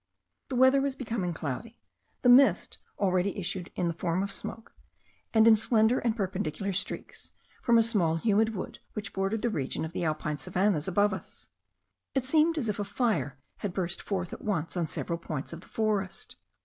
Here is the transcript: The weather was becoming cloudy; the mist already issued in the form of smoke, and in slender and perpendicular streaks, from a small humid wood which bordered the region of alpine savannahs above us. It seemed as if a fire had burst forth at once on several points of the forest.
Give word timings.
The 0.49 0.55
weather 0.55 0.81
was 0.81 0.95
becoming 0.95 1.31
cloudy; 1.31 1.79
the 2.23 2.29
mist 2.29 2.79
already 2.97 3.37
issued 3.37 3.69
in 3.75 3.87
the 3.87 3.93
form 3.93 4.23
of 4.23 4.31
smoke, 4.31 4.73
and 5.31 5.47
in 5.47 5.55
slender 5.55 5.99
and 5.99 6.15
perpendicular 6.17 6.73
streaks, 6.73 7.33
from 7.61 7.77
a 7.77 7.83
small 7.83 8.15
humid 8.15 8.55
wood 8.55 8.79
which 8.93 9.13
bordered 9.13 9.43
the 9.43 9.51
region 9.51 9.85
of 9.85 9.95
alpine 9.95 10.39
savannahs 10.39 10.87
above 10.87 11.13
us. 11.13 11.49
It 12.15 12.25
seemed 12.25 12.57
as 12.57 12.67
if 12.67 12.79
a 12.79 12.83
fire 12.83 13.37
had 13.57 13.73
burst 13.73 14.01
forth 14.01 14.33
at 14.33 14.41
once 14.41 14.75
on 14.75 14.87
several 14.87 15.19
points 15.19 15.53
of 15.53 15.61
the 15.61 15.67
forest. 15.67 16.35